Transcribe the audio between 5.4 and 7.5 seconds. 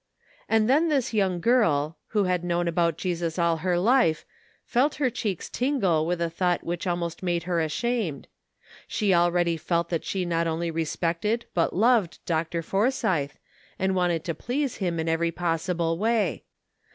tingle with a thought which almost made